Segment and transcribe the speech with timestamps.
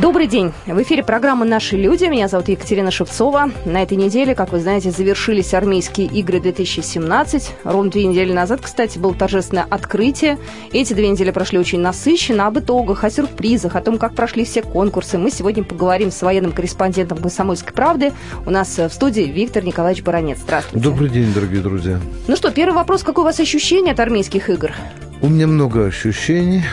[0.00, 0.52] Добрый день.
[0.66, 2.06] В эфире программа «Наши люди».
[2.06, 3.50] Меня зовут Екатерина Шевцова.
[3.66, 7.50] На этой неделе, как вы знаете, завершились армейские игры 2017.
[7.64, 10.38] Ровно две недели назад, кстати, было торжественное открытие.
[10.72, 12.46] Эти две недели прошли очень насыщенно.
[12.46, 15.18] Об итогах, о сюрпризах, о том, как прошли все конкурсы.
[15.18, 18.14] Мы сегодня поговорим с военным корреспондентом «Комсомольской правды».
[18.46, 20.38] У нас в студии Виктор Николаевич Баранец.
[20.38, 20.82] Здравствуйте.
[20.82, 22.00] Добрый день, дорогие друзья.
[22.26, 23.02] Ну что, первый вопрос.
[23.02, 24.72] Какое у вас ощущение от армейских игр?
[25.20, 26.64] У меня много ощущений.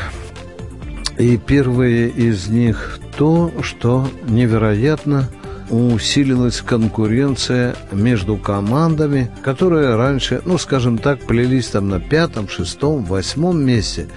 [1.18, 5.30] И первое из них то, что невероятно
[5.70, 13.60] усилилась конкуренция между командами, которые раньше, ну, скажем так, плелись там на пятом, шестом, восьмом
[13.60, 14.08] месте.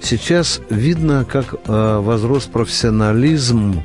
[0.00, 3.82] Сейчас видно, как э, возрос профессионализм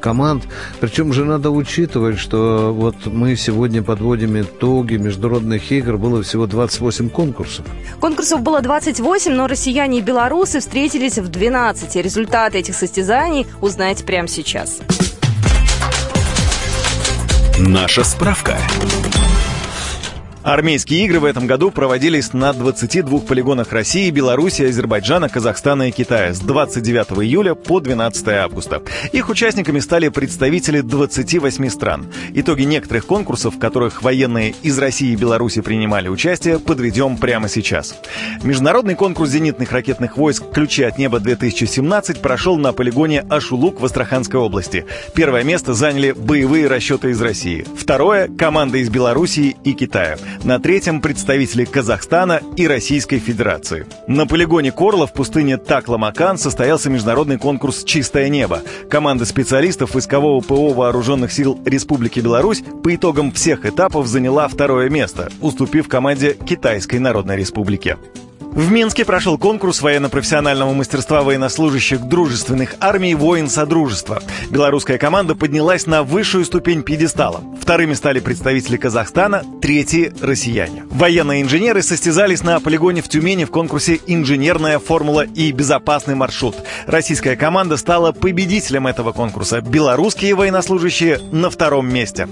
[0.00, 0.44] команд.
[0.80, 5.96] Причем же надо учитывать, что вот мы сегодня подводим итоги международных игр.
[5.96, 7.66] Было всего 28 конкурсов.
[8.00, 11.96] Конкурсов было 28, но россияне и белорусы встретились в 12.
[11.96, 14.80] Результаты этих состязаний узнаете прямо сейчас.
[17.58, 18.58] Наша справка.
[20.46, 26.32] Армейские игры в этом году проводились на 22 полигонах России, Беларуси, Азербайджана, Казахстана и Китая
[26.32, 28.80] с 29 июля по 12 августа.
[29.10, 32.06] Их участниками стали представители 28 стран.
[32.32, 37.96] Итоги некоторых конкурсов, в которых военные из России и Беларуси принимали участие, подведем прямо сейчас.
[38.44, 44.86] Международный конкурс зенитных ракетных войск «Ключи от неба-2017» прошел на полигоне Ашулук в Астраханской области.
[45.12, 47.66] Первое место заняли боевые расчеты из России.
[47.76, 50.16] Второе– команда из Белоруссии и Китая.
[50.44, 53.86] На третьем представители Казахстана и Российской Федерации.
[54.06, 58.62] На полигоне Корла в пустыне Такла-Макан состоялся международный конкурс «Чистое небо».
[58.90, 65.30] Команда специалистов войскового ПО Вооруженных сил Республики Беларусь по итогам всех этапов заняла второе место,
[65.40, 67.96] уступив команде Китайской Народной Республики.
[68.56, 74.22] В Минске прошел конкурс военно-профессионального мастерства военнослужащих дружественных армий «Воин Содружества».
[74.48, 77.42] Белорусская команда поднялась на высшую ступень пьедестала.
[77.60, 80.84] Вторыми стали представители Казахстана, третьи– россияне.
[80.90, 86.56] Военные инженеры состязались на полигоне в Тюмени в конкурсе «Инженерная формула и безопасный маршрут».
[86.86, 89.60] Российская команда стала победителем этого конкурса.
[89.60, 92.26] Белорусские военнослужащие на втором месте.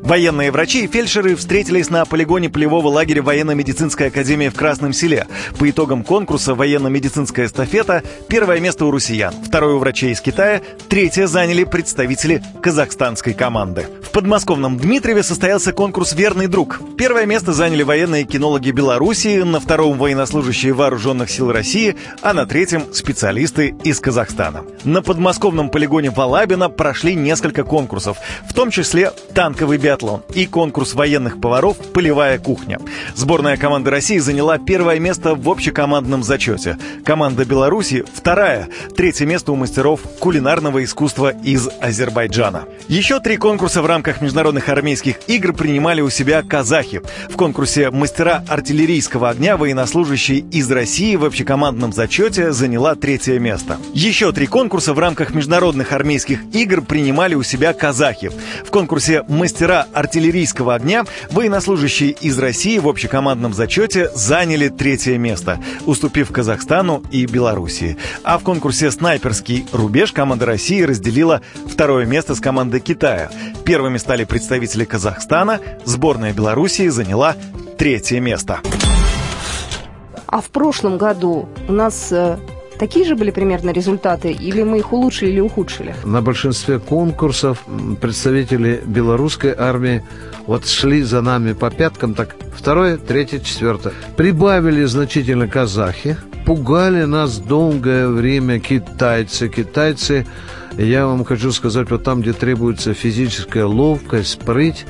[0.00, 5.28] Военные врачи и фельдшеры встретились на полигоне полевого лагеря военно-медицинской академии в Красном селе.
[5.60, 11.26] По итогам конкурса военно-медицинская эстафета первое место у россиян, второе у врачей из Китая, третье
[11.26, 13.86] заняли представители казахстанской команды.
[14.02, 16.80] В подмосковном Дмитриеве состоялся конкурс «Верный друг».
[16.96, 22.94] Первое место заняли военные кинологи Белоруссии, на втором военнослужащие вооруженных сил России, а на третьем
[22.94, 24.64] специалисты из Казахстана.
[24.84, 28.16] На подмосковном полигоне Валабина прошли несколько конкурсов,
[28.48, 32.80] в том числе танковый биатлон и конкурс военных поваров «Полевая кухня».
[33.14, 36.76] Сборная команды России заняла первое место в общекомандном зачете.
[37.04, 38.68] Команда Беларуси– вторая.
[38.94, 42.64] Третье место у мастеров кулинарного искусства из Азербайджана.
[42.88, 47.00] Еще три конкурса в рамках международных армейских игр принимали у себя казахи.
[47.30, 53.78] В конкурсе «Мастера артиллерийского огня» военнослужащий из России в общекомандном зачете заняла третье место.
[53.94, 58.30] Еще три конкурса в рамках международных армейских игр принимали у себя казахи.
[58.64, 65.60] В конкурсе «Мастера артиллерийского огня» военнослужащие из России в общекомандном зачете заняли третье место место,
[65.86, 67.96] уступив Казахстану и Белоруссии.
[68.24, 73.30] А в конкурсе «Снайперский рубеж» команда России разделила второе место с командой Китая.
[73.64, 77.36] Первыми стали представители Казахстана, сборная Белоруссии заняла
[77.78, 78.58] третье место.
[80.26, 82.38] А в прошлом году у нас э,
[82.80, 85.94] такие же были примерно результаты, или мы их улучшили или ухудшили?
[86.04, 87.62] На большинстве конкурсов
[88.00, 90.02] представители белорусской армии
[90.46, 93.92] вот шли за нами по пяткам, так второе, третье, четвертое.
[94.16, 99.48] Прибавили значительно казахи, пугали нас долгое время китайцы.
[99.48, 100.26] Китайцы,
[100.78, 104.86] я вам хочу сказать, вот там, где требуется физическая ловкость, прыть,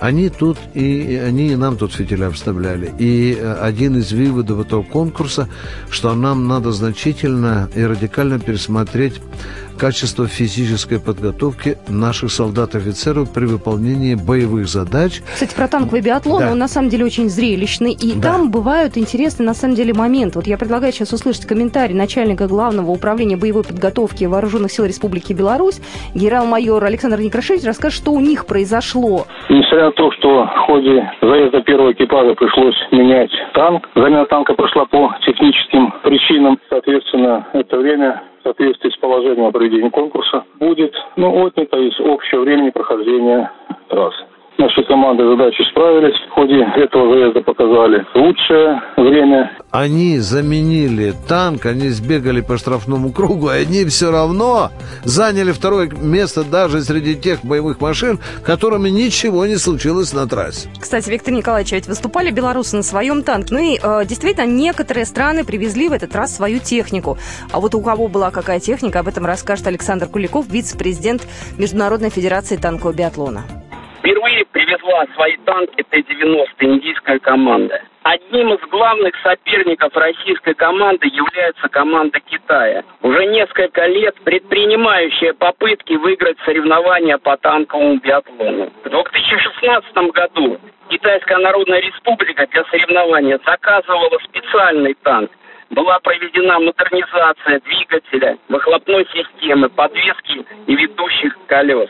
[0.00, 2.92] они тут и они и нам тут фитиля вставляли.
[2.98, 5.48] И э, один из выводов этого конкурса,
[5.90, 9.20] что нам надо значительно и радикально пересмотреть
[9.78, 15.22] качество физической подготовки наших солдат-офицеров при выполнении боевых задач.
[15.32, 16.52] Кстати, про танковый биатлон, да.
[16.52, 18.32] он на самом деле очень зрелищный, и да.
[18.32, 20.38] там бывают интересные на самом деле моменты.
[20.38, 25.80] Вот я предлагаю сейчас услышать комментарий начальника Главного управления боевой подготовки Вооруженных сил Республики Беларусь,
[26.14, 29.26] генерал-майор Александр Некрашевич, расскажет, что у них произошло.
[29.48, 34.84] Несмотря на то, что в ходе заезда первого экипажа пришлось менять танк, замена танка прошла
[34.86, 41.76] по техническим причинам, соответственно, это время соответствии с положением о проведении конкурса будет ну, отнято
[41.78, 43.50] из общего времени прохождения
[43.88, 44.24] трассы.
[44.56, 46.14] Наши команды задачи справились.
[46.28, 49.50] В ходе этого заезда показали лучшее время.
[49.72, 54.70] Они заменили танк, они сбегали по штрафному кругу, и они все равно
[55.02, 60.68] заняли второе место даже среди тех боевых машин, которыми ничего не случилось на трассе.
[60.80, 63.54] Кстати, Виктор Николаевич, ведь выступали белорусы на своем танке.
[63.54, 67.18] Ну и э, действительно, некоторые страны привезли в этот раз свою технику.
[67.52, 71.26] А вот у кого была какая техника, об этом расскажет Александр Куликов, вице-президент
[71.58, 73.42] Международной Федерации танкового биатлона.
[74.04, 77.80] Впервые привезла свои танки Т-90 индийская команда.
[78.02, 82.84] Одним из главных соперников российской команды является команда Китая.
[83.00, 88.70] Уже несколько лет предпринимающая попытки выиграть соревнования по танковому биатлону.
[88.84, 90.58] В 2016 году
[90.90, 95.30] Китайская Народная Республика для соревнования заказывала специальный танк.
[95.70, 101.88] Была проведена модернизация двигателя, выхлопной системы, подвески и ведущих колес.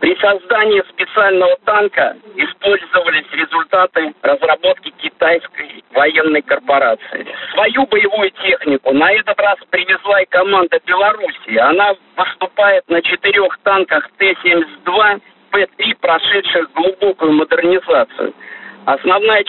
[0.00, 7.26] При создании специального танка использовались результаты разработки китайской военной корпорации.
[7.52, 11.56] Свою боевую технику на этот раз привезла и команда Беларуси.
[11.56, 18.34] Она выступает на четырех танках Т-72, П-3, прошедших глубокую модернизацию–
[18.88, 19.44] Основная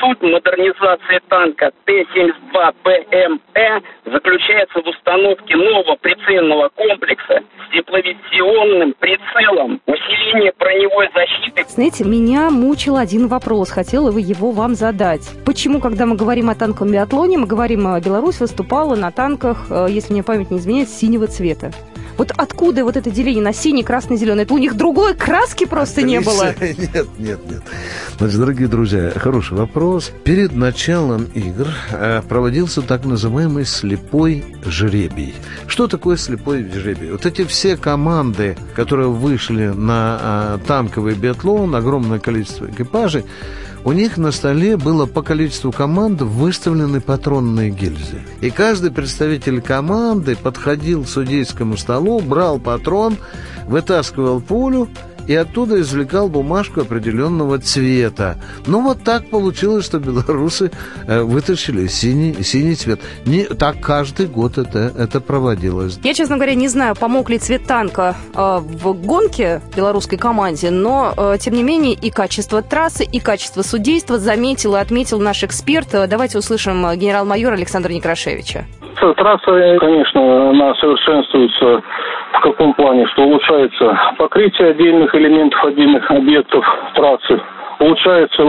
[0.00, 11.08] суть модернизации танка Т-72БМЭ заключается в установке нового прицельного комплекса с тепловизионным прицелом, усиление броневой
[11.14, 11.62] защиты.
[11.68, 15.30] Знаете, меня мучил один вопрос, хотела бы его вам задать.
[15.46, 19.86] Почему, когда мы говорим о танковом биатлоне, мы говорим, э, Беларусь выступала на танках, э,
[19.88, 21.70] если мне память не изменяет, синего цвета?
[22.20, 24.42] Вот откуда вот это деление на синий, красный, зеленый?
[24.42, 26.54] Это у них другой краски просто не было?
[26.60, 27.62] Нет, нет, нет.
[28.18, 30.12] Значит, дорогие друзья, хороший вопрос.
[30.22, 35.34] Перед началом игр э, проводился так называемый слепой жребий.
[35.66, 37.10] Что такое слепой жребий?
[37.10, 43.24] Вот эти все команды, которые вышли на э, танковый биатлон, огромное количество экипажей,
[43.84, 48.22] у них на столе было по количеству команд выставлены патронные гильзы.
[48.40, 53.16] И каждый представитель команды подходил к судейскому столу, брал патрон,
[53.66, 54.88] вытаскивал пулю
[55.30, 58.36] и оттуда извлекал бумажку определенного цвета.
[58.66, 60.72] Ну, вот так получилось, что белорусы
[61.06, 63.00] э, вытащили синий, синий цвет.
[63.26, 66.00] Не, так каждый год это, это проводилось.
[66.02, 71.14] Я, честно говоря, не знаю, помог ли цвет танка э, в гонке белорусской команде, но,
[71.16, 75.90] э, тем не менее, и качество трассы, и качество судейства заметил и отметил наш эксперт.
[75.92, 78.66] Давайте услышим э, генерал-майора Александра Некрашевича.
[79.14, 81.82] Трасса, конечно, она совершенствуется
[82.32, 83.06] в каком плане?
[83.08, 86.64] Что улучшается покрытие отдельных элементов, отдельных объектов
[86.94, 87.40] трассы,
[87.80, 88.42] улучшается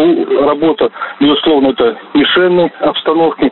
[0.45, 3.51] работа, безусловно, это мишенной обстановки.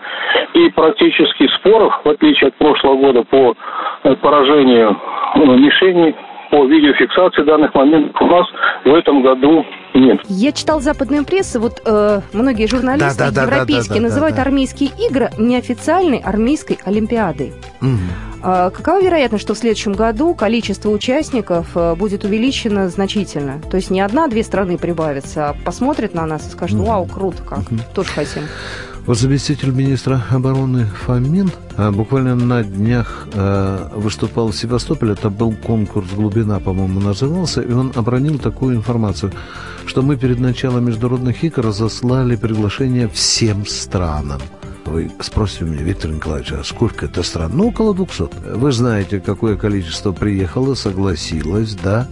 [0.54, 3.56] И практически споров, в отличие от прошлого года, по
[4.04, 4.98] э, поражению
[5.36, 6.16] э, мишени,
[6.52, 8.48] по видеофиксации данных моментов у нас
[8.86, 10.20] в этом году нет.
[10.28, 14.36] Я читал западную прессу, вот э, многие журналисты да, да, европейские да, да, да, называют
[14.36, 14.50] да, да.
[14.50, 17.54] армейские игры неофициальной армейской олимпиадой.
[17.82, 17.90] Угу.
[18.42, 23.62] А какова вероятность, что в следующем году количество участников э, будет увеличено значительно?
[23.70, 27.60] То есть не одна-две страны прибавятся, а посмотрят на нас и скажут, вау, круто как,
[27.60, 27.80] угу.
[27.94, 28.44] тоже хотим.
[29.10, 35.52] Вот заместитель министра обороны Фомин а, буквально на днях а, выступал в Севастополе, это был
[35.54, 39.32] конкурс «Глубина», по-моему, назывался, и он обронил такую информацию,
[39.88, 44.42] что мы перед началом международных игр разослали приглашение всем странам.
[44.86, 47.54] Вы спросите меня, Виктор Николаевич, а сколько это стран?
[47.56, 48.58] Ну, около 200.
[48.58, 52.08] Вы знаете, какое количество приехало, согласилось, да?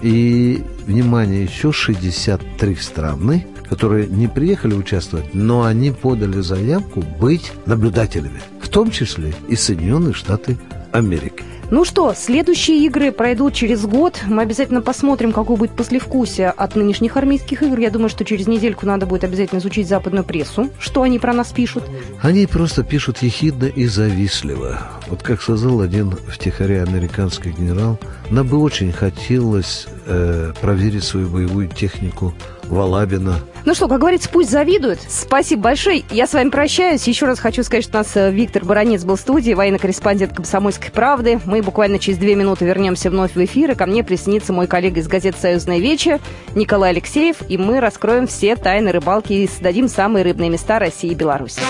[0.00, 8.40] И, внимание, еще 63 страны которые не приехали участвовать, но они подали заявку быть наблюдателями,
[8.60, 10.56] в том числе и Соединенные Штаты
[10.92, 11.44] Америки.
[11.70, 14.22] Ну что, следующие игры пройдут через год.
[14.26, 17.78] Мы обязательно посмотрим, какое будет послевкусие от нынешних армейских игр.
[17.78, 21.48] Я думаю, что через недельку надо будет обязательно изучить западную прессу, что они про нас
[21.48, 21.84] пишут.
[22.22, 24.80] Они просто пишут ехидно и завистливо.
[25.08, 27.98] Вот как сказал один втихаря американский генерал,
[28.30, 32.32] нам бы очень хотелось э, проверить свою боевую технику
[32.68, 33.36] Валабина.
[33.64, 35.00] Ну что, как говорится, пусть завидуют.
[35.08, 36.04] Спасибо большое.
[36.10, 37.06] Я с вами прощаюсь.
[37.06, 40.34] Еще раз хочу сказать, что у нас э, Виктор Баранец был в студии, военный корреспондент
[40.34, 41.40] «Комсомольской правды».
[41.44, 45.00] Мы буквально через две минуты вернемся вновь в эфир, и ко мне присоединится мой коллега
[45.00, 46.20] из газеты «Союзная вече»
[46.54, 51.14] Николай Алексеев, и мы раскроем все тайны рыбалки и создадим самые рыбные места России и
[51.14, 51.60] Беларуси.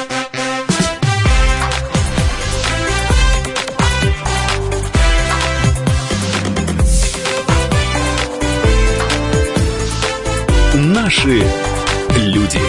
[11.08, 11.42] Наши
[12.18, 12.60] люди.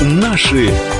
[0.00, 0.91] Наши.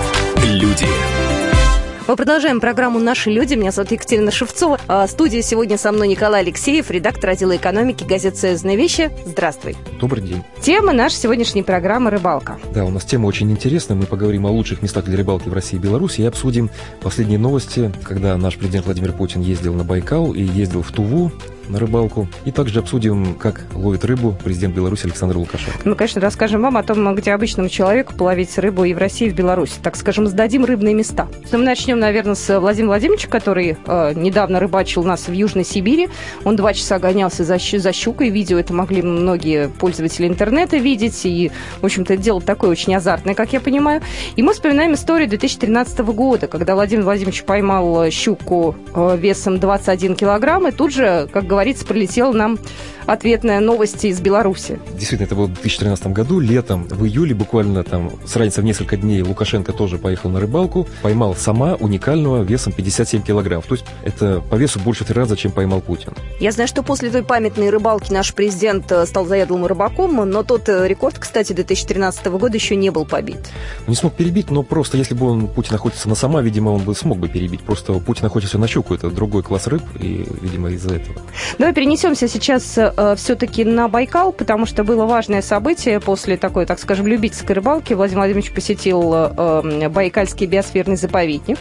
[2.12, 3.54] Мы продолжаем программу «Наши люди».
[3.54, 4.78] Меня зовут Екатерина Шевцова.
[4.86, 9.10] А, в студии сегодня со мной Николай Алексеев, редактор отдела экономики газеты «Союзные вещи».
[9.24, 9.76] Здравствуй.
[9.98, 10.42] Добрый день.
[10.60, 12.58] Тема нашей сегодняшней программы «Рыбалка».
[12.74, 13.96] Да, у нас тема очень интересная.
[13.96, 16.68] Мы поговорим о лучших местах для рыбалки в России и Беларуси и обсудим
[17.00, 21.32] последние новости, когда наш президент Владимир Путин ездил на Байкал и ездил в Туву
[21.68, 22.28] на рыбалку.
[22.44, 25.78] И также обсудим, как ловит рыбу президент Беларуси Александр Лукашенко.
[25.84, 29.30] Мы, конечно, расскажем вам о том, где обычному человеку половить рыбу и в России, и
[29.30, 29.74] в Беларуси.
[29.82, 31.28] Так скажем, сдадим рыбные места.
[31.50, 35.64] Но мы начнем, наверное, с Владимира Владимировича, который э, недавно рыбачил у нас в Южной
[35.64, 36.08] Сибири.
[36.44, 38.30] Он два часа гонялся за, за щукой.
[38.30, 41.24] Видео это могли многие пользователи интернета видеть.
[41.24, 41.50] И,
[41.80, 44.02] в общем-то, дело такое очень азартное, как я понимаю.
[44.36, 50.68] И мы вспоминаем историю 2013 года, когда Владимир Владимирович поймал щуку э, весом 21 килограмм.
[50.68, 52.58] И тут же, как говорится, прилетела нам
[53.06, 54.78] ответная новость из Беларуси.
[54.92, 58.96] Действительно, это было в 2013 году, летом, в июле, буквально там с разницей в несколько
[58.96, 63.62] дней, Лукашенко тоже поехал на рыбалку, поймал сама уникального весом 57 килограмм.
[63.62, 66.12] То есть это по весу больше в три раза, чем поймал Путин.
[66.40, 70.68] Я знаю, что после той памятной рыбалки наш президент э, стал заядлым рыбаком, но тот
[70.68, 73.38] э, рекорд, кстати, 2013 года еще не был побит.
[73.86, 76.94] Не смог перебить, но просто если бы он, Путин охотился на сама, видимо, он бы
[76.94, 77.62] смог бы перебить.
[77.62, 81.20] Просто Путин охотится на щуку, это другой класс рыб, и, видимо, из-за этого.
[81.58, 86.78] Давай перенесемся сейчас э, все-таки на Байкал, потому что было важное событие после такой, так
[86.78, 87.94] скажем, любительской рыбалки.
[87.94, 91.58] Владимир Владимирович посетил э, Байкальский биосферный заповедник.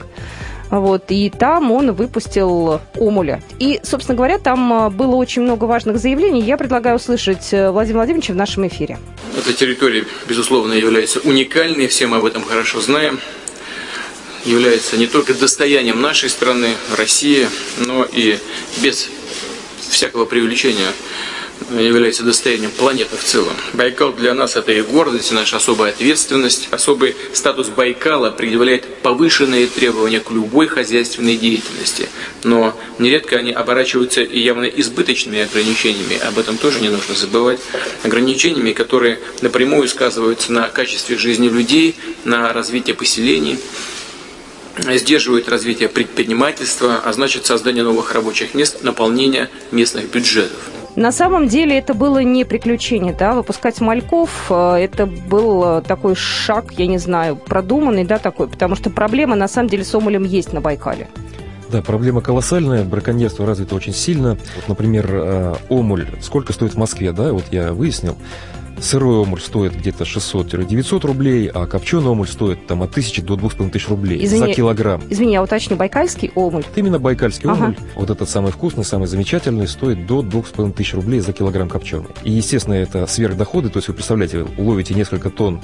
[0.71, 3.43] Вот, и там он выпустил омуля.
[3.59, 6.41] И, собственно говоря, там э, было очень много важных заявлений.
[6.41, 8.97] Я предлагаю услышать э, Владимира Владимировича в нашем эфире.
[9.37, 13.19] Эта территория, безусловно, является уникальной, все мы об этом хорошо знаем.
[14.45, 17.47] Является не только достоянием нашей страны, России,
[17.85, 18.39] но и
[18.81, 19.09] без
[19.91, 20.91] всякого преувеличения
[21.69, 23.53] является достоянием планеты в целом.
[23.73, 26.67] Байкал для нас это и гордость, и наша особая ответственность.
[26.71, 32.09] Особый статус Байкала предъявляет повышенные требования к любой хозяйственной деятельности.
[32.43, 36.17] Но нередко они оборачиваются и явно избыточными ограничениями.
[36.17, 37.59] Об этом тоже не нужно забывать.
[38.03, 41.95] Ограничениями, которые напрямую сказываются на качестве жизни людей,
[42.25, 43.59] на развитии поселений
[44.95, 50.69] сдерживают развитие предпринимательства, а значит создание новых рабочих мест, наполнение местных бюджетов.
[50.95, 56.15] На самом деле это было не приключение, да, выпускать мальков, э, это был э, такой
[56.15, 60.23] шаг, я не знаю, продуманный, да, такой, потому что проблема на самом деле с омулем
[60.23, 61.07] есть на Байкале.
[61.69, 64.37] Да, проблема колоссальная, браконьерство развито очень сильно.
[64.57, 68.17] Вот, например, э, омуль, сколько стоит в Москве, да, вот я выяснил,
[68.81, 73.89] Сырой омуль стоит где-то 600-900 рублей, а копченый омуль стоит там от 1000 до 2500
[73.89, 75.03] рублей извини, за килограмм.
[75.07, 76.61] Извини, я уточню, байкальский омуль?
[76.61, 77.65] Это именно байкальский ага.
[77.65, 77.75] омуль.
[77.95, 82.07] Вот этот самый вкусный, самый замечательный, стоит до 2500 рублей за килограмм копченый.
[82.23, 85.61] И, естественно, это сверхдоходы, то есть вы представляете, уловите несколько тонн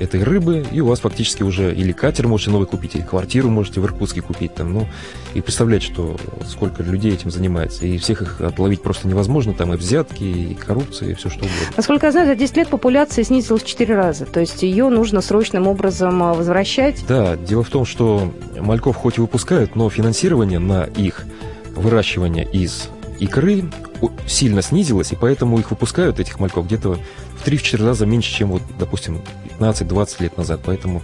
[0.00, 3.80] этой рыбы, и у вас фактически уже или катер можете новый купить, или квартиру можете
[3.80, 4.54] в Иркутске купить.
[4.54, 4.88] Там, ну,
[5.34, 7.86] и представлять, что сколько людей этим занимается.
[7.86, 9.54] И всех их отловить просто невозможно.
[9.54, 11.56] Там и взятки, и коррупция, и все что угодно.
[11.76, 14.26] Насколько я знаю, за 10 лет популяция снизилась в 4 раза.
[14.26, 17.04] То есть ее нужно срочным образом а, возвращать.
[17.06, 21.24] Да, дело в том, что мальков хоть и выпускают, но финансирование на их
[21.74, 22.88] выращивание из
[23.20, 23.64] икры
[24.26, 26.94] сильно снизилось, и поэтому их выпускают, этих мальков, где-то
[27.36, 29.20] в 3-4 раза меньше, чем, вот, допустим,
[29.58, 30.60] 15-20 лет назад.
[30.64, 31.02] Поэтому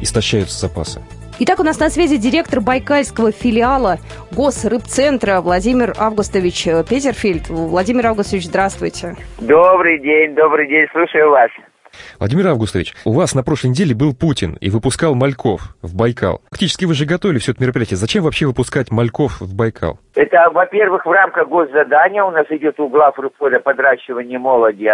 [0.00, 1.00] истощаются запасы.
[1.38, 3.98] Итак, у нас на связи директор байкальского филиала
[4.32, 7.48] Госрыбцентра Владимир Августович Петерфильд.
[7.50, 9.16] Владимир Августович, здравствуйте.
[9.38, 11.50] Добрый день, добрый день, слушаю вас.
[12.18, 16.40] Владимир Августович, у вас на прошлой неделе был Путин и выпускал мальков в Байкал.
[16.50, 17.96] Фактически вы же готовили все это мероприятие.
[17.96, 19.98] Зачем вообще выпускать мальков в Байкал?
[20.14, 24.90] Это, во-первых, в рамках госзадания у нас идет угла фрукфода подращивания молоди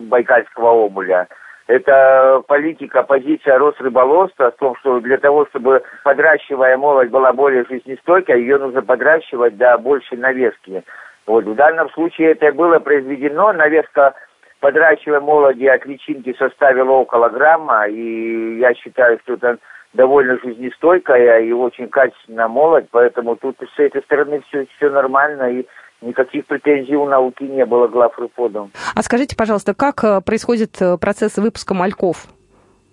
[0.00, 1.28] байкальского омуля.
[1.66, 8.40] Это политика, позиция Росрыболовства в том, что для того, чтобы подращивая молодь была более жизнестойкой,
[8.40, 10.84] ее нужно подращивать до большей навески.
[11.26, 14.14] Вот, в данном случае это было произведено, навеска
[14.60, 19.58] подращивая молоди от личинки составила около грамма, и я считаю, что это
[19.92, 25.66] довольно жизнестойкая и очень качественная молодь, поэтому тут с этой стороны все, все нормально, и
[26.00, 28.70] никаких претензий у науки не было главреподом.
[28.94, 32.26] А скажите, пожалуйста, как э, происходит э, процесс выпуска мальков?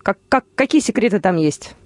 [0.02, 1.76] Как, как, какие секреты там есть?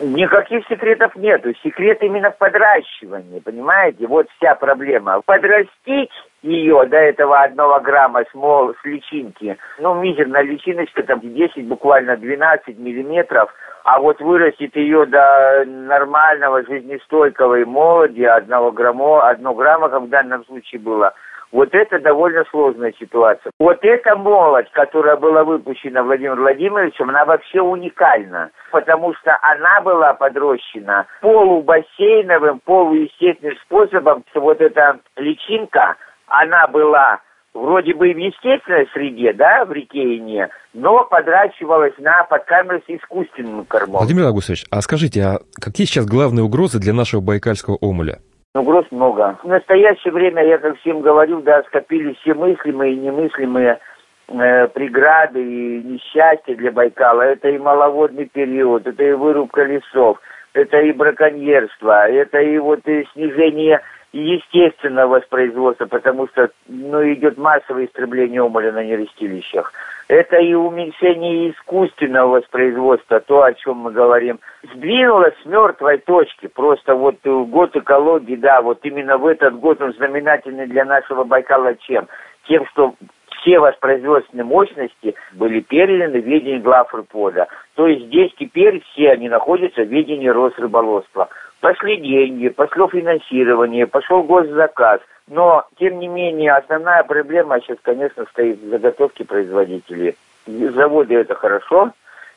[0.00, 1.52] Никаких секретов нету.
[1.62, 4.06] Секрет именно в подращивании, понимаете?
[4.06, 5.20] Вот вся проблема.
[5.22, 6.10] Подрастить
[6.44, 12.78] ее до этого одного грамма смол с личинки, ну, мизерная личиночка, там 10, буквально 12
[12.78, 13.52] миллиметров,
[13.84, 20.08] а вот вырастет ее до нормального жизнестойкого и молоди, одного грамма, одно грамма, как в
[20.08, 21.14] данном случае было,
[21.54, 23.52] Вот это довольно сложная ситуация.
[23.60, 30.14] Вот эта молодь, которая была выпущена Владимиром Владимировичем, она вообще уникальна, потому что она была
[30.14, 34.24] подрощена полубассейновым, полуестественным способом.
[34.34, 35.94] Вот эта личинка,
[36.26, 37.20] она была
[37.54, 43.98] вроде бы в естественной среде, да, в реке Ине, но подращивалась на подкармливалась искусственным кормом.
[43.98, 48.18] Владимир Августович, а скажите, а какие сейчас главные угрозы для нашего байкальского омуля?
[48.54, 49.38] Угроз много.
[49.42, 53.80] В настоящее время, я как всем говорю, да, скопились все мыслимые и немыслимые
[54.28, 57.22] э, преграды и несчастья для Байкала.
[57.22, 60.20] Это и маловодный период, это и вырубка лесов,
[60.52, 63.80] это и браконьерство, это и вот и снижение
[64.14, 69.72] естественного воспроизводства, потому что ну, идет массовое истребление омоля на нерестилищах.
[70.06, 74.38] Это и уменьшение искусственного воспроизводства, то, о чем мы говорим.
[74.74, 76.46] Сдвинулось с мертвой точки.
[76.46, 81.74] Просто вот год экологии, да, вот именно в этот год он знаменательный для нашего Байкала
[81.74, 82.06] чем?
[82.46, 82.94] Тем, что
[83.40, 87.48] все воспроизводственные мощности были переданы в ведение глав РПОДа.
[87.74, 91.28] То есть здесь теперь все они находятся в ведении Росрыболовства.
[91.64, 95.00] Пошли деньги, пошло финансирование, пошел госзаказ.
[95.28, 100.14] Но, тем не менее, основная проблема сейчас, конечно, стоит в заготовке производителей.
[100.46, 101.92] Заводы это хорошо,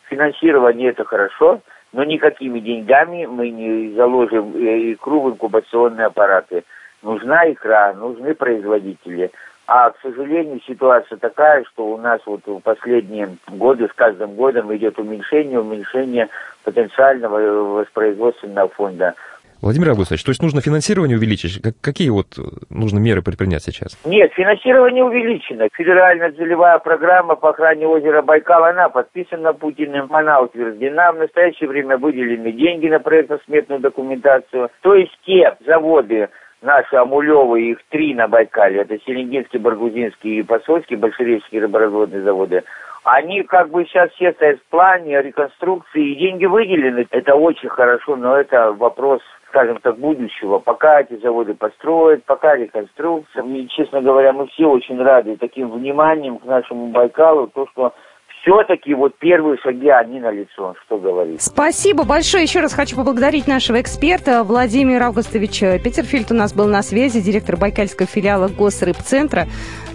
[0.09, 1.59] финансирование это хорошо,
[1.91, 6.63] но никакими деньгами мы не заложим э, икру в инкубационные аппараты.
[7.03, 9.31] Нужна икра, нужны производители.
[9.67, 14.73] А, к сожалению, ситуация такая, что у нас вот в последние годы, с каждым годом
[14.73, 16.29] идет уменьшение, уменьшение
[16.63, 17.37] потенциального
[17.79, 19.13] воспроизводственного фонда.
[19.61, 21.61] Владимир Августович, то есть нужно финансирование увеличить?
[21.81, 22.27] Какие вот
[22.69, 23.97] нужно меры предпринять сейчас?
[24.05, 25.67] Нет, финансирование увеличено.
[25.73, 31.11] Федеральная целевая программа по охране озера Байкал, она подписана Путиным, она утверждена.
[31.11, 34.69] В настоящее время выделены деньги на проектно-сметную документацию.
[34.81, 36.29] То есть те заводы,
[36.61, 42.63] наши Амулевы, их три на Байкале, это Селенгинский, Баргузинский и Посольский, большереческие рыборазводные заводы,
[43.03, 47.07] они как бы сейчас все стоят в плане реконструкции, и деньги выделены.
[47.11, 53.43] Это очень хорошо, но это вопрос скажем так, будущего, пока эти заводы построят, пока реконструкция.
[53.43, 57.93] И, честно говоря, мы все очень рады таким вниманием к нашему Байкалу, то, что
[58.47, 61.41] все-таки вот первые шаги, они на лицо, что говорить.
[61.41, 62.43] Спасибо большое.
[62.43, 66.31] Еще раз хочу поблагодарить нашего эксперта Владимира Августовича Петерфильд.
[66.31, 69.47] У нас был на связи директор Байкальского филиала Госрыбцентра.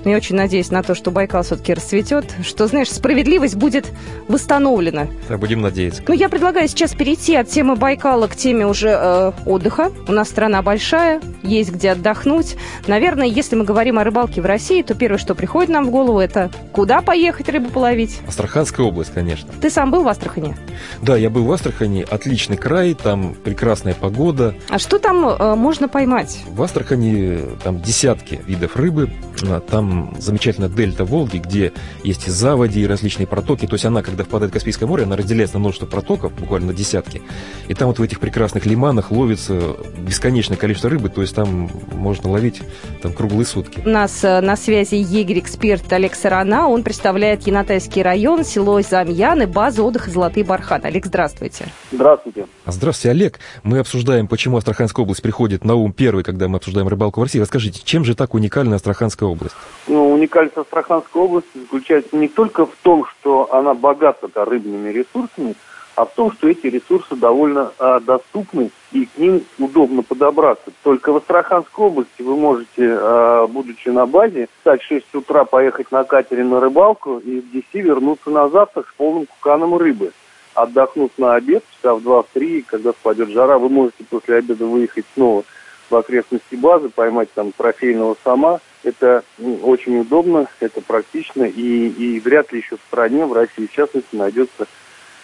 [0.04, 3.86] Но я очень надеюсь на то, что Байкал все-таки расцветет, что, знаешь, справедливость будет
[4.28, 5.06] восстановлена.
[5.28, 6.02] Да, будем надеяться.
[6.06, 9.92] Ну, я предлагаю сейчас перейти от темы Байкала к теме уже э, отдыха.
[10.08, 12.56] У нас страна большая, есть где отдохнуть.
[12.86, 16.18] Наверное, если мы говорим о рыбалке в России, то первое, что приходит нам в голову,
[16.18, 18.20] это куда поехать рыбу половить?
[18.26, 19.50] Астраханская область, конечно.
[19.60, 20.56] Ты сам был в Астрахани?
[21.02, 22.04] Да, я был в Астрахани.
[22.08, 24.54] Отличный край, там прекрасная погода.
[24.68, 26.40] А что там э, можно поймать?
[26.48, 29.10] В Астрахани там десятки видов рыбы.
[29.46, 31.72] А, там замечательная дельта Волги, где
[32.04, 33.66] есть и заводи, и различные протоки.
[33.66, 36.74] То есть она, когда впадает в Каспийское море, она разделяется на множество протоков, буквально на
[36.74, 37.22] десятки.
[37.68, 42.30] И там вот в этих прекрасных лиманах ловится бесконечное количество рыбы, то есть там можно
[42.30, 42.62] ловить
[43.00, 43.80] там круглые сутки.
[43.84, 46.68] У нас э, на связи егерь-эксперт Олег Сарана.
[46.68, 50.86] Он представляет Янатайский район, село Замьяны, базу отдыха «Золотые барханы».
[50.86, 51.66] Олег, здравствуйте.
[51.92, 52.46] Здравствуйте.
[52.66, 53.38] Здравствуйте, Олег.
[53.62, 57.38] Мы обсуждаем, почему Астраханская область приходит на ум первый, когда мы обсуждаем рыбалку в России.
[57.38, 59.56] Расскажите, чем же так уникальна Астраханская область?
[59.86, 65.54] Ну, уникальность Астраханской области заключается не только в том, что она богата -то рыбными ресурсами,
[65.94, 70.70] а в том, что эти ресурсы довольно а, доступны и к ним удобно подобраться.
[70.82, 75.92] Только в Астраханской области вы можете, а, будучи на базе, встать в 6 утра, поехать
[75.92, 80.12] на катере на рыбалку и в 10 вернуться на завтрак с полным куканом рыбы.
[80.54, 85.44] Отдохнув на обед, часа в 2-3, когда спадет жара, вы можете после обеда выехать снова
[85.90, 88.60] в окрестности базы, поймать там трофейного сама.
[88.84, 93.66] Это ну, очень удобно, это практично, и, и вряд ли еще в стране, в России,
[93.66, 94.66] в частности, найдется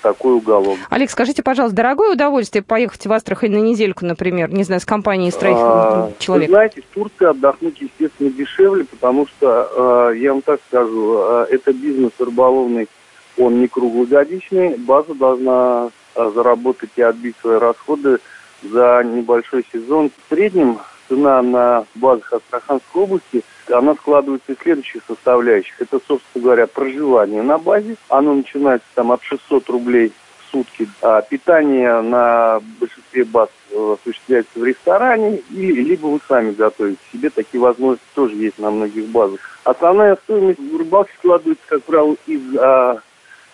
[0.03, 0.79] такой уголок.
[0.90, 5.31] Олег, скажите, пожалуйста, дорогое удовольствие поехать в Астрахань на недельку, например, не знаю, с компанией
[5.31, 6.49] строительных а, человек?
[6.49, 11.47] Вы знаете, в Турции отдохнуть, естественно, дешевле, потому что, э, я вам так скажу, э,
[11.51, 12.88] это бизнес рыболовный,
[13.37, 18.18] он не круглогодичный, база должна э, заработать и отбить свои расходы
[18.62, 20.11] за небольшой сезон.
[20.11, 25.81] В среднем цена на базах Астраханской области, она складывается из следующих составляющих.
[25.81, 27.97] Это, собственно говоря, проживание на базе.
[28.09, 30.88] Оно начинается там от 600 рублей в сутки.
[31.03, 37.31] А питание на большинстве баз э, осуществляется в ресторане, или, либо вы сами готовите себе.
[37.31, 39.40] Такие возможности тоже есть на многих базах.
[39.64, 43.01] Основная стоимость рыбалки складывается, как правило, из а,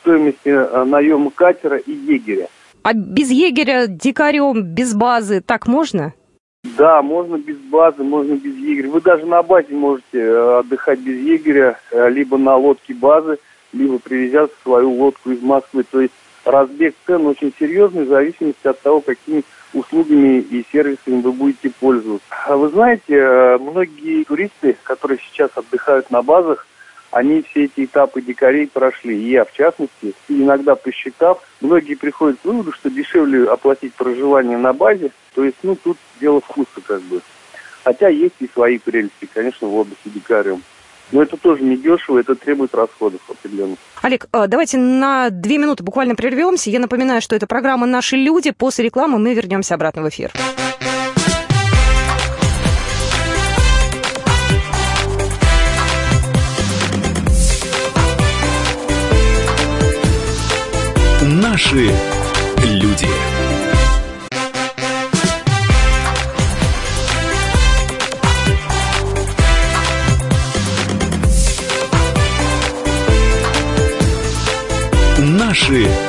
[0.01, 2.49] стоимости а, наема катера и егеря.
[2.83, 6.13] А без егеря, дикарем, без базы так можно?
[6.77, 8.91] Да, можно без базы, можно без егеря.
[8.91, 13.39] Вы даже на базе можете э, отдыхать без егеря, э, либо на лодке базы,
[13.73, 15.85] либо привезя свою лодку из Москвы.
[15.85, 21.33] То есть разбег цен очень серьезный в зависимости от того, какими услугами и сервисами вы
[21.33, 22.27] будете пользоваться.
[22.47, 26.67] А вы знаете, э, многие туристы, которые сейчас отдыхают на базах,
[27.15, 29.17] они все эти этапы дикарей прошли.
[29.17, 34.73] И я, в частности, иногда посчитав, многие приходят к выводу, что дешевле оплатить проживание на
[34.73, 35.13] базе.
[35.37, 37.21] То есть, ну, тут дело вкуса как бы.
[37.85, 40.63] Хотя есть и свои прелести, конечно, в отдыхе дикарем.
[41.13, 43.79] Но это тоже не дешево, это требует расходов определенных.
[44.03, 46.71] Олег, э, давайте на две минуты буквально прервемся.
[46.71, 48.51] Я напоминаю, что это программа «Наши люди».
[48.51, 50.33] После рекламы мы вернемся обратно в эфир.
[61.55, 61.89] Наши
[62.65, 63.07] люди.
[75.19, 76.04] Наши.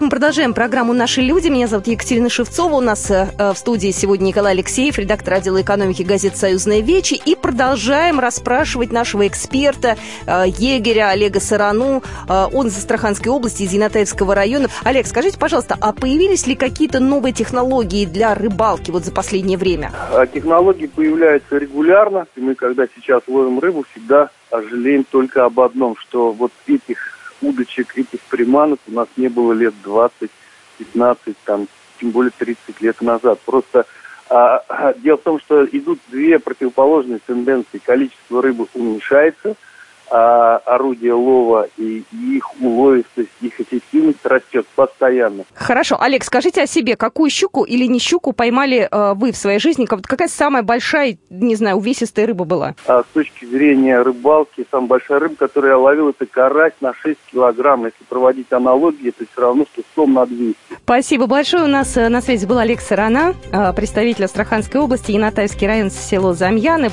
[0.00, 1.48] Итак, мы продолжаем программу «Наши люди».
[1.48, 2.76] Меня зовут Екатерина Шевцова.
[2.76, 7.20] У нас э, в студии сегодня Николай Алексеев, редактор отдела экономики газет «Союзная Вечи».
[7.22, 12.02] И продолжаем расспрашивать нашего эксперта, э, егеря Олега Сарану.
[12.30, 14.68] Э, он из Астраханской области, из Янатаевского района.
[14.84, 19.92] Олег, скажите, пожалуйста, а появились ли какие-то новые технологии для рыбалки вот за последнее время?
[20.12, 22.26] А технологии появляются регулярно.
[22.36, 27.09] И мы, когда сейчас ловим рыбу, всегда жалеем только об одном, что вот этих
[27.40, 30.30] удочек, этих приманок у нас не было лет 20,
[30.78, 31.68] 15, там,
[32.00, 33.40] тем более 30 лет назад.
[33.40, 33.86] Просто
[34.28, 37.78] а, а, дело в том, что идут две противоположные тенденции.
[37.78, 39.56] Количество рыбы уменьшается–
[40.10, 45.44] а, орудия лова и их уловистость, их эффективность растет постоянно.
[45.54, 46.00] Хорошо.
[46.00, 49.86] Олег, скажите о себе, какую щуку или не щуку поймали э, вы в своей жизни?
[49.86, 52.74] Какая самая большая, не знаю, увесистая рыба была?
[52.86, 57.18] А, с точки зрения рыбалки, самая большая рыба, которую я ловил, это карась на 6
[57.30, 57.84] килограмм.
[57.84, 60.56] Если проводить аналогии, это все равно, что сом на 200.
[60.82, 61.64] Спасибо большое.
[61.64, 66.32] У нас э, на связи был Олег Сарана, э, представитель Астраханской области, Янатайский район, село
[66.32, 66.90] Замьяны.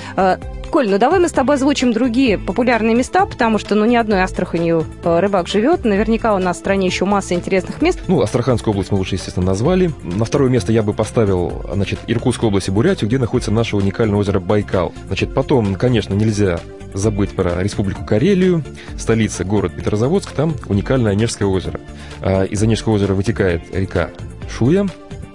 [0.72, 4.24] Коль, ну давай мы с тобой озвучим другие популярные места, потому что, ну, ни одной
[4.24, 5.86] Астраханью э, рыбак живет.
[5.86, 8.00] Наверняка у нас в стране еще масса интересных мест.
[8.08, 9.92] Ну, Астраханскую область мы уже, естественно, назвали.
[10.04, 14.18] На второе место я бы поставил, значит, Иркутскую область и Бурятию, где находится наше уникальное
[14.20, 14.94] озеро Байкал.
[15.08, 16.60] Значит, потом, конечно, нельзя
[16.94, 18.64] забыть про Республику Карелию,
[18.98, 21.80] столица, город Петрозаводск, там уникальное Онежское озеро.
[22.22, 24.10] А из Онежского озера вытекает река
[24.50, 24.88] Шуя,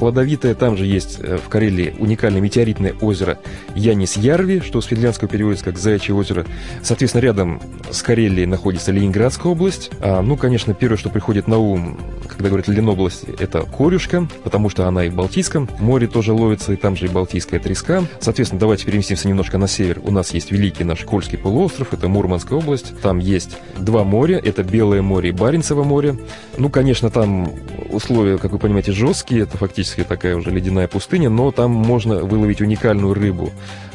[0.02, 0.56] плодовитое.
[0.56, 3.38] Там же есть э, в Карелии уникальное метеоритное озеро
[3.76, 6.44] Янис-Ярви, что с финляндского переводится как «Заячье озеро».
[6.82, 9.92] Соответственно, рядом с Карелией находится Ленинградская область.
[10.00, 14.88] А, ну, конечно, первое, что приходит на ум, когда говорят Ленобласть, это Корюшка, потому что
[14.88, 18.02] она и в Балтийском море тоже ловится, и там же и Балтийская треска.
[18.18, 20.00] Соответственно, давайте переместимся немножко на север.
[20.02, 23.00] У нас есть великий наш Кольский полуостров, это Мурманская область.
[23.02, 26.16] Там есть два моря, это Белое море и Баренцево море.
[26.58, 27.52] Ну, конечно, там
[27.88, 32.16] условия, как вы понимаете, жесткие, это фактически практически такая уже ледяная пустыня, но там можно
[32.24, 33.50] выловить уникальную рыбу.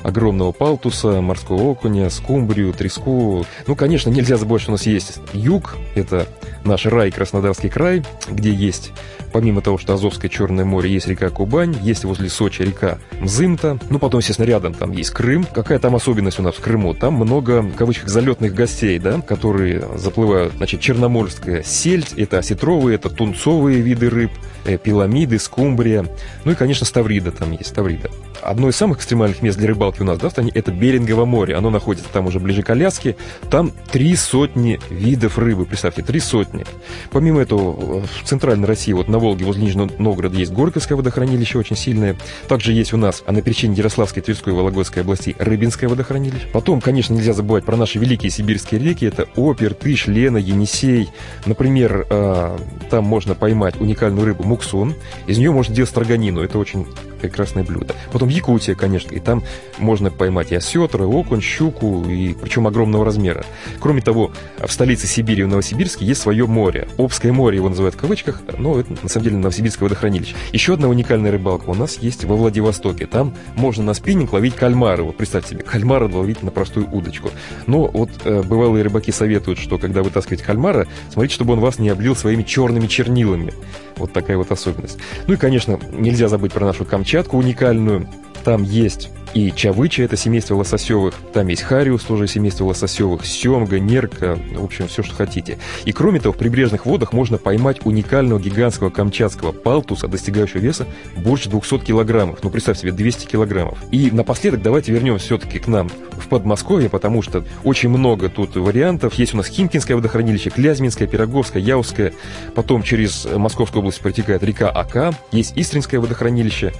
[0.07, 3.45] Огромного палтуса, морского окуня, скумбрию, треску.
[3.67, 6.27] Ну, конечно, нельзя забывать, что у нас есть юг, это
[6.63, 8.93] наш рай, Краснодарский край, где есть
[9.33, 13.77] Помимо того, что Азовское Черное море, есть река Кубань, есть возле Сочи река Мзымта.
[13.89, 15.45] Ну, потом, естественно, рядом там есть Крым.
[15.45, 16.93] Какая там особенность у нас в Крыму?
[16.93, 20.53] Там много, в кавычках, залетных гостей, да, которые заплывают.
[20.57, 24.31] Значит, черноморская сельдь, это осетровые, это тунцовые виды рыб,
[24.65, 26.05] э, пиламиды, скумбрия.
[26.45, 28.09] Ну и, конечно, ставрида там есть, ставрида.
[28.41, 31.55] Одно из самых экстремальных мест для рыбалки у нас, да, в стране, это Берингово море.
[31.55, 33.15] Оно находится там уже ближе к Аляске.
[33.49, 36.65] Там три сотни видов рыбы, представьте, три сотни.
[37.11, 41.75] Помимо этого, в центральной России, вот на Волге, возле Нижнего Новгорода, есть Горьковское водохранилище очень
[41.75, 42.15] сильное.
[42.47, 46.47] Также есть у нас а на пересечении Ярославской, Тверской Вологодской областей Рыбинское водохранилище.
[46.53, 49.05] Потом, конечно, нельзя забывать про наши великие сибирские реки.
[49.05, 51.09] Это Опер, Тыш, Лена, Енисей.
[51.45, 52.57] Например, э,
[52.89, 54.95] там можно поймать уникальную рыбу муксон.
[55.27, 56.41] Из нее можно делать строганину.
[56.41, 57.95] Это очень прекрасное блюдо.
[58.11, 59.43] Потом Якутия, конечно, и там
[59.77, 63.45] можно поймать и осетра, и окунь, щуку, и причем огромного размера.
[63.79, 66.87] Кроме того, в столице Сибири, в Новосибирске, есть свое море.
[66.97, 70.35] Обское море его называют в кавычках, но это на самом деле Новосибирское водохранилище.
[70.53, 73.05] Еще одна уникальная рыбалка у нас есть во Владивостоке.
[73.05, 75.03] Там можно на спиннинг ловить кальмары.
[75.03, 77.31] Вот представьте себе, кальмара ловить на простую удочку.
[77.65, 81.89] Но вот э, бывалые рыбаки советуют, что когда вытаскиваете кальмара, смотрите, чтобы он вас не
[81.89, 83.53] облил своими черными чернилами.
[83.95, 84.99] Вот такая вот особенность.
[85.25, 87.06] Ну и, конечно, нельзя забыть про нашу Камчатку
[87.37, 88.05] уникальную.
[88.47, 94.39] Там есть и чавыча, это семейство лососевых, там есть хариус, тоже семейство лососевых, семга, нерка,
[94.55, 95.57] в общем, все, что хотите.
[95.83, 101.49] И кроме того, в прибрежных водах можно поймать уникального гигантского камчатского палтуса, достигающего веса больше
[101.49, 102.39] 200 килограммов.
[102.41, 103.77] Ну, представь себе, 200 килограммов.
[103.91, 109.15] И напоследок давайте вернемся все-таки к нам в Подмосковье, потому что очень много тут вариантов.
[109.15, 112.13] Есть у нас Химкинское водохранилище, Клязьминское, Пироговское, Яузское.
[112.55, 115.13] Потом через Московскую область протекает река Ака.
[115.33, 116.71] Есть Истринское водохранилище.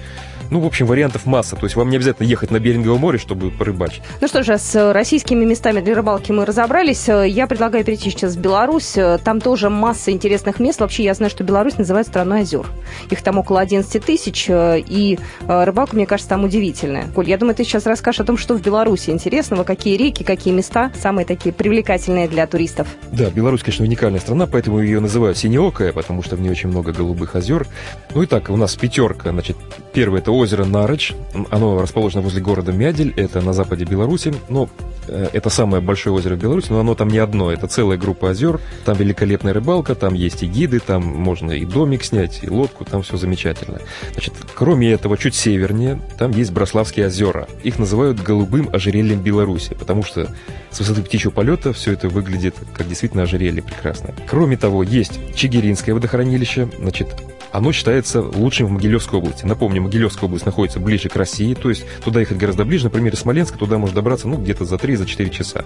[0.50, 1.56] Ну, в общем, вариантов масса.
[1.56, 4.02] То есть вам не обязательно ехать на Беринговое море, чтобы порыбачить.
[4.20, 7.08] Ну что же, с российскими местами для рыбалки мы разобрались.
[7.08, 8.96] Я предлагаю перейти сейчас в Беларусь.
[9.24, 10.80] Там тоже масса интересных мест.
[10.80, 12.66] Вообще, я знаю, что Беларусь называют страной озер.
[13.10, 17.08] Их там около 11 тысяч, и э, рыбалка, мне кажется, там удивительная.
[17.14, 20.54] Коль, я думаю, ты сейчас расскажешь о том, что в Беларуси интересного, какие реки, какие
[20.54, 22.88] места самые такие привлекательные для туристов.
[23.12, 26.92] Да, Беларусь, конечно, уникальная страна, поэтому ее называют синеокая, потому что в ней очень много
[26.92, 27.66] голубых озер.
[28.14, 29.30] Ну и так, у нас пятерка.
[29.30, 29.56] Значит,
[29.92, 31.14] первое это озеро Нарыч.
[31.50, 34.34] Оно расположено возле города Мядель, это на западе Беларуси.
[34.48, 34.68] Но
[35.06, 37.52] э, это самое большое озеро в Беларуси, но оно там не одно.
[37.52, 38.60] Это целая группа озер.
[38.84, 43.02] Там великолепная рыбалка, там есть и гиды, там можно и домик снять, и лодку, там
[43.02, 43.80] все замечательно.
[44.12, 47.48] Значит, кроме этого, чуть севернее, там есть Брославские озера.
[47.62, 50.28] Их называют голубым ожерельем Беларуси, потому что
[50.70, 54.14] с высоты птичьего полета все это выглядит как действительно ожерелье прекрасное.
[54.28, 57.08] Кроме того, есть Чигиринское водохранилище, значит,
[57.52, 59.44] оно считается лучшим в Могилевской области.
[59.44, 62.84] Напомню, Могилевская область находится ближе к России, то есть туда ехать гораздо ближе.
[62.84, 65.64] Например, из Смоленска туда можно добраться ну, где-то за 3-4 часа.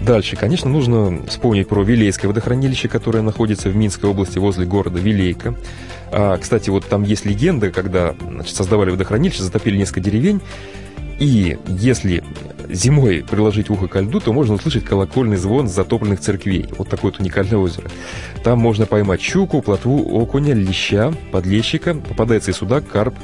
[0.00, 5.54] Дальше, конечно, нужно вспомнить про Вилейское водохранилище, которое находится в Минской области возле города Вилейка.
[6.12, 10.40] А, кстати, вот там есть легенда, когда значит, создавали водохранилище, затопили несколько деревень,
[11.20, 12.24] и если
[12.70, 16.66] зимой приложить ухо ко льду, то можно услышать колокольный звон затопленных церквей.
[16.78, 17.90] Вот такое вот уникальное озеро.
[18.42, 23.14] Там можно поймать щуку, плотву, окуня, леща, подлещика, попадается и судак, карп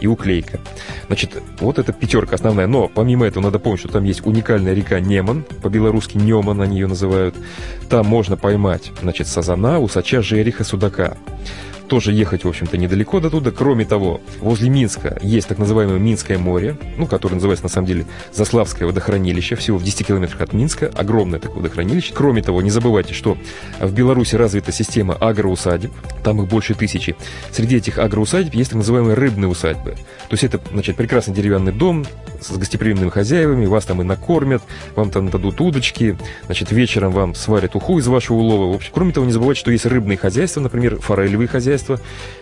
[0.00, 0.60] и уклейка.
[1.06, 2.66] Значит, вот эта пятерка основная.
[2.66, 6.86] Но помимо этого надо помнить, что там есть уникальная река Неман, по-белорусски Неман они ее
[6.86, 7.34] называют.
[7.88, 11.16] Там можно поймать, значит, сазана, усача, жереха, судака
[11.90, 13.50] тоже ехать, в общем-то, недалеко до туда.
[13.50, 18.06] Кроме того, возле Минска есть так называемое Минское море, ну, которое называется, на самом деле,
[18.32, 22.12] Заславское водохранилище, всего в 10 километрах от Минска, огромное такое водохранилище.
[22.14, 23.36] Кроме того, не забывайте, что
[23.80, 25.90] в Беларуси развита система агроусадеб,
[26.22, 27.16] там их больше тысячи.
[27.50, 29.96] Среди этих агроусадеб есть так называемые рыбные усадьбы.
[30.28, 32.06] То есть это, значит, прекрасный деревянный дом
[32.40, 34.62] с гостеприимными хозяевами, вас там и накормят,
[34.94, 38.72] вам там дадут удочки, значит, вечером вам сварят уху из вашего улова.
[38.72, 41.98] В общем, кроме того, не забывайте, что есть рыбные хозяйства, например, форелевые хозяйства, хозяйства,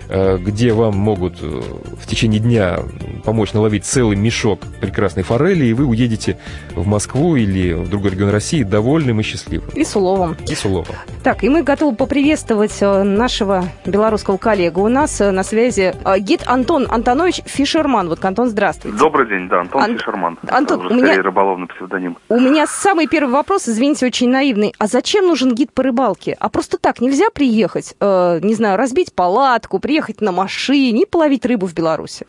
[0.08, 2.78] э, где вам могут э, в течение дня
[3.24, 6.38] помочь наловить целый мешок прекрасной форели, и вы уедете
[6.74, 9.68] в Москву или в другой регион России довольным и счастливым.
[9.74, 10.36] И с уловом.
[10.48, 10.94] И с уловом.
[11.22, 14.82] Так, и мы готовы поприветствовать э, нашего белорусского коллегу.
[14.82, 18.08] У нас на связи гид Антон Антонович Фишерман.
[18.08, 18.96] Вот, Антон, здравствуйте.
[18.98, 19.98] Добрый день, да, Антон Ан...
[19.98, 20.38] Фишерман.
[20.48, 21.20] Антон, у меня...
[21.22, 22.16] рыболовный псевдоним.
[22.28, 24.74] У меня самый первый вопрос, извините, очень наивный.
[24.78, 26.36] А зачем нужен гид по рыбалке?
[26.38, 31.06] А просто так нельзя приехать, э, не знаю, разбить палатку, палатку, приехать на машине и
[31.06, 32.26] половить рыбу в Беларуси?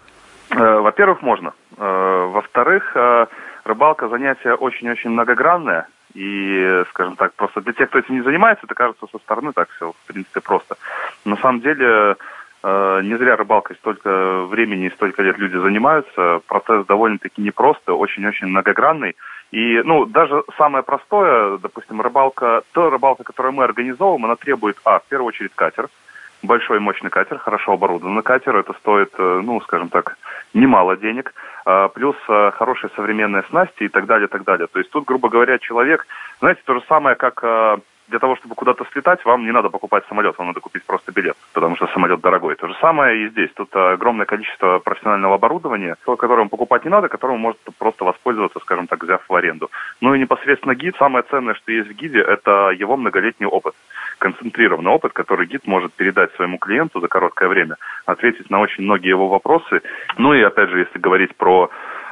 [0.52, 1.54] Э, во-первых, можно.
[1.78, 3.28] Э, во-вторых, э,
[3.64, 5.88] рыбалка занятие очень-очень многогранное.
[6.14, 9.70] И, скажем так, просто для тех, кто этим не занимается, это кажется со стороны так
[9.76, 10.76] все, в принципе, просто.
[11.24, 12.16] На самом деле,
[12.64, 14.10] не зря рыбалкой столько
[14.50, 16.42] времени и столько лет люди занимаются.
[16.48, 19.16] Процесс довольно-таки непростой, очень-очень многогранный.
[19.52, 25.00] И, ну, даже самое простое, допустим, рыбалка, та рыбалка, которую мы организовываем, она требует, а,
[25.00, 25.88] в первую очередь, катер–
[26.42, 28.56] большой мощный катер, хорошо оборудованный катер.
[28.56, 30.18] Это стоит, э, ну, скажем так,
[30.54, 31.34] немало денег.
[31.66, 34.68] А, плюс э, хорошие современные снасти и так далее, и так далее.
[34.68, 36.08] То есть тут, грубо говоря, человек,
[36.40, 40.04] знаете, то же самое, как э, для того, чтобы куда-то слетать, вам не надо покупать
[40.08, 42.56] самолет, вам надо купить просто билет, потому что самолет дорогой.
[42.56, 43.52] То же самое и здесь.
[43.54, 48.88] Тут огромное количество профессионального оборудования, которое вам покупать не надо, которым может просто воспользоваться, скажем
[48.88, 49.70] так, взяв в аренду.
[50.02, 53.76] Ну и непосредственно гид, самое ценное, что есть в гиде, это его многолетний опыт
[54.20, 59.10] концентрированный опыт, который гид может передать своему клиенту за короткое время, ответить на очень многие
[59.10, 59.82] его вопросы.
[60.18, 61.70] Ну и опять же, если говорить про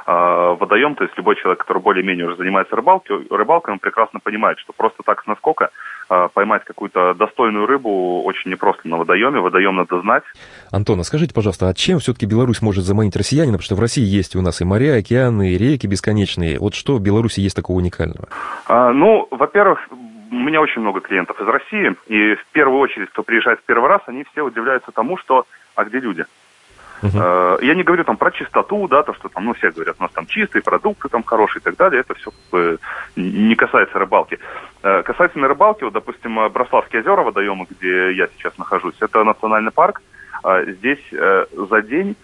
[0.07, 0.11] э,
[0.59, 4.73] водоем, то есть любой человек, который более-менее уже занимается рыбалкой, рыбалкой, он прекрасно понимает, что
[4.73, 5.69] просто так с наскока
[6.09, 10.23] э, поймать какую-то достойную рыбу очень непросто на водоеме, водоем надо знать.
[10.71, 13.57] Антон, а скажите, пожалуйста, а чем все-таки Беларусь может заманить россиянина?
[13.57, 16.57] Потому что в России есть у нас и моря, и океаны, и реки бесконечные.
[16.59, 18.29] Вот что в Беларуси есть такого уникального?
[18.67, 19.79] А, ну, во-первых,
[20.31, 23.89] у меня очень много клиентов из России, и в первую очередь, кто приезжает в первый
[23.89, 26.25] раз, они все удивляются тому, что «а где люди?».
[27.03, 27.63] Uh-huh.
[27.63, 30.11] Я не говорю там про чистоту, да, то, что там, ну, все говорят, у нас
[30.13, 32.79] там чистые продукты там хорошие и так далее, это все как бы
[33.15, 34.39] не касается рыбалки.
[34.81, 40.01] Э, касательно рыбалки, вот, допустим, Брославские озера, водоемы, где я сейчас нахожусь, это национальный парк.
[40.43, 42.15] А здесь э, за день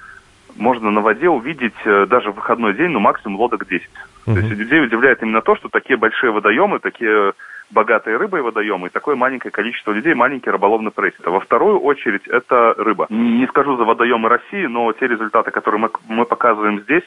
[0.56, 3.88] можно на воде увидеть э, даже в выходной день, ну, максимум лодок 10.
[4.26, 7.34] То есть людей удивляет именно то, что такие большие водоемы, такие
[7.74, 11.14] богатые рыбой водоемы и такое маленькое количество людей, маленький рыболовный пресс.
[11.24, 13.08] Во вторую очередь это рыба.
[13.10, 17.04] Не скажу за водоемы России, но те результаты, которые мы, мы показываем здесь,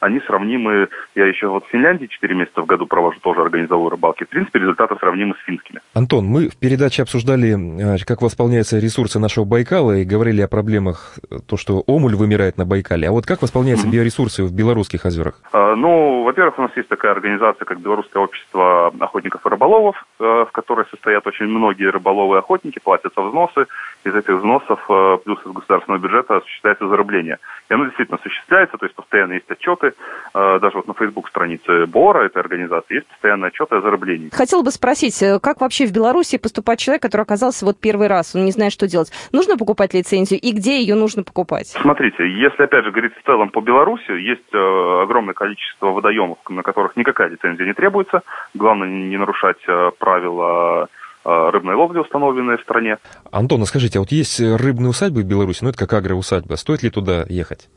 [0.00, 4.24] они сравнимы, я еще вот в Финляндии 4 месяца в году провожу, тоже организовываю рыбалки.
[4.24, 5.80] В принципе, результаты сравнимы с финскими.
[5.94, 11.18] Антон, мы в передаче обсуждали, а, как восполняются ресурсы нашего Байкала и говорили о проблемах,
[11.46, 13.08] то, что омуль вымирает на Байкале.
[13.08, 13.92] А вот как восполняются mm-hmm.
[13.92, 15.34] биоресурсы в белорусских озерах?
[15.52, 20.22] А, ну, во-первых, у нас есть такая организация, как Белорусское общество охотников и рыболовов, э,
[20.22, 23.66] в которой состоят очень многие рыболовы и охотники, платятся взносы.
[24.04, 27.38] Из этих взносов э, плюс из государственного бюджета осуществляется зарубление.
[27.68, 29.94] И оно действительно осуществляется, то есть постоянно есть отчеты,
[30.32, 34.30] Э, даже вот на Facebook странице БОРа, этой организации, есть постоянный отчет о зароблении.
[34.32, 38.34] Хотела бы спросить, э, как вообще в Беларуси поступать человек, который оказался вот первый раз,
[38.34, 39.10] он не знает, что делать?
[39.32, 41.68] Нужно покупать лицензию и где ее нужно покупать?
[41.68, 46.96] Смотрите, если опять же говорить в целом по Беларуси, есть огромное количество водоемов, на которых
[46.96, 48.22] никакая лицензия не требуется.
[48.54, 49.60] Главное не нарушать
[49.98, 50.88] правила
[51.24, 52.98] рыбной ловли, установленные в стране.
[53.30, 56.82] Антон, а скажите, а вот есть рыбные усадьбы в Беларуси, ну это как агроусадьба, стоит
[56.82, 57.68] ли туда ехать?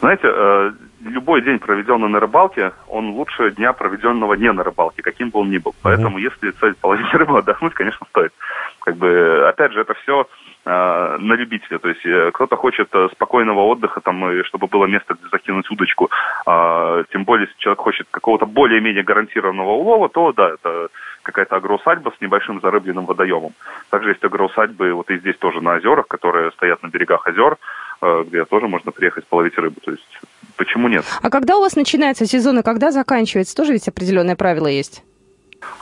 [0.00, 0.72] Знаете, э,
[1.04, 5.50] любой день, проведенный на рыбалке, он лучше дня, проведенного не на рыбалке, каким бы он
[5.50, 5.74] ни был.
[5.82, 6.22] Поэтому, mm-hmm.
[6.22, 8.32] если цель половить рыбу, отдохнуть, конечно, стоит.
[8.80, 10.26] Как бы, опять же, это все э,
[10.64, 11.78] на любителя.
[11.78, 15.70] То есть э, кто-то хочет э, спокойного отдыха, там, и чтобы было место, где закинуть
[15.70, 16.10] удочку.
[16.46, 20.88] А, тем более, если человек хочет какого-то более-менее гарантированного улова, то да, это
[21.22, 23.52] какая-то агроусадьба с небольшим зарыбленным водоемом.
[23.90, 27.56] Также есть агроусадьбы, вот и здесь тоже на озерах, которые стоят на берегах озер,
[28.02, 29.80] Э, где тоже можно приехать половить рыбу.
[29.80, 30.20] То есть
[30.56, 31.04] почему нет?
[31.22, 33.54] А когда у вас начинается сезон и когда заканчивается?
[33.54, 35.04] Тоже ведь определенные правила есть?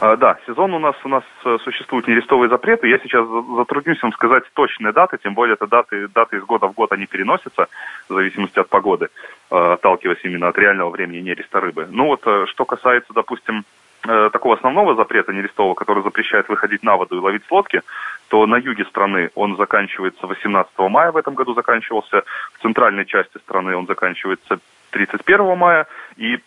[0.00, 2.88] А, да, сезон у нас у нас э, существуют нерестовые запреты.
[2.88, 6.72] Я сейчас затруднюсь вам сказать точные даты, тем более это даты, даты из года в
[6.72, 7.68] год они переносятся
[8.08, 9.08] в зависимости от погоды,
[9.50, 11.86] э, отталкиваясь именно от реального времени нереста рыбы.
[11.90, 13.64] Ну вот, что касается, допустим,
[14.02, 17.82] такого основного запрета нерестового, который запрещает выходить на воду и ловить с лодки,
[18.28, 23.38] то на юге страны он заканчивается 18 мая в этом году заканчивался, в центральной части
[23.38, 24.60] страны он заканчивается
[24.92, 26.38] 31 мая, и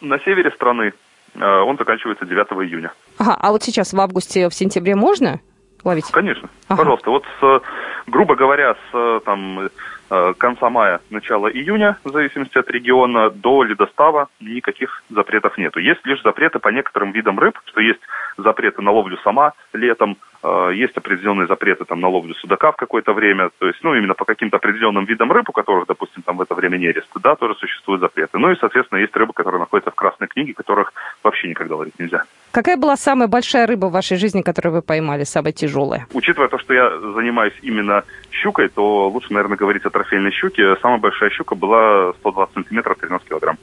[0.00, 0.92] на севере страны э,
[1.40, 2.92] он заканчивается 9 июня.
[3.18, 5.40] Ага, а вот сейчас в августе, в сентябре можно
[5.84, 6.10] ловить?
[6.10, 6.78] Конечно, ага.
[6.78, 7.10] пожалуйста.
[7.10, 7.62] Вот, с,
[8.06, 9.68] грубо говоря, с там,
[10.10, 15.80] э, конца мая, начала июня, в зависимости от региона, до ледостава никаких запретов нету.
[15.80, 18.00] Есть лишь запреты по некоторым видам рыб, что есть
[18.36, 20.33] запреты на ловлю сама летом, э,
[20.72, 24.24] есть определенные запреты там, на ловлю судака в какое-то время, то есть, ну, именно по
[24.24, 28.00] каким-то определенным видам рыб, у которых, допустим, там в это время нерест, да, тоже существуют
[28.02, 28.38] запреты.
[28.38, 32.24] Ну и, соответственно, есть рыбы, которые находятся в красной книге, которых вообще никогда ловить нельзя.
[32.50, 36.06] Какая была самая большая рыба в вашей жизни, которую вы поймали, самая тяжелая?
[36.12, 40.76] Учитывая то, что я занимаюсь именно щукой, то лучше, наверное, говорить о трофейной щуке.
[40.82, 43.56] Самая большая щука была 120 сантиметров, 13 килограмм.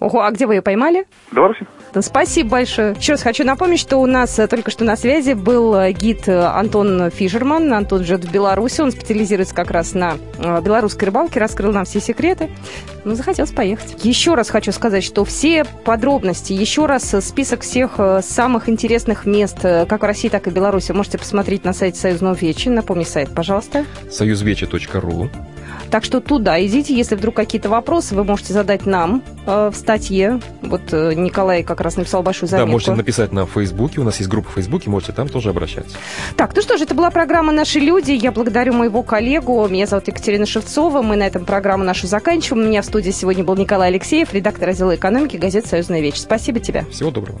[0.00, 1.06] Ого, а где вы ее поймали?
[1.30, 1.66] В Беларуси.
[2.00, 2.94] Спасибо большое.
[2.98, 6.28] Еще раз хочу напомнить, что у нас э, только что на связи был э, гид
[6.28, 7.72] э, Антон Фишерман.
[7.72, 8.80] Антон живет в Беларуси.
[8.80, 12.50] Он специализируется как раз на белорусской рыбалке, раскрыл нам все секреты.
[13.04, 14.04] Ну, захотелось поехать.
[14.04, 20.02] Еще раз хочу сказать, что все подробности, еще раз список всех самых интересных мест, как
[20.02, 22.68] в России, так и в Беларуси, можете посмотреть на сайте Союзного Вечи.
[22.68, 23.84] Напомни сайт, пожалуйста.
[24.10, 25.30] союзвечи.ру
[25.90, 30.40] так что туда идите, если вдруг какие-то вопросы вы можете задать нам э, в статье.
[30.62, 32.68] Вот э, Николай как раз написал большую заметку.
[32.68, 35.96] Да, можете написать на Фейсбуке, у нас есть группа в Фейсбуке, можете там тоже обращаться.
[36.36, 38.12] Так, ну что ж, это была программа «Наши люди».
[38.12, 39.66] Я благодарю моего коллегу.
[39.68, 41.02] Меня зовут Екатерина Шевцова.
[41.02, 42.64] Мы на этом программу нашу заканчиваем.
[42.64, 46.16] У меня в студии сегодня был Николай Алексеев, редактор отдела экономики газеты «Союзная вещь».
[46.16, 46.84] Спасибо тебе.
[46.90, 47.40] Всего доброго.